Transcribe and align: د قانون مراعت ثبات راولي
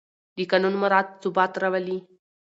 د 0.35 0.37
قانون 0.51 0.73
مراعت 0.81 1.07
ثبات 1.21 1.51
راولي 1.61 1.97